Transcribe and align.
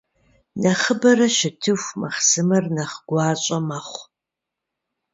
Нэхъыбэрэ 0.61 1.27
щытыху, 1.35 1.95
махъсымэр 1.99 2.65
нэхъ 2.75 2.97
гуащIэ 3.07 3.57
мэхъу. 3.67 4.03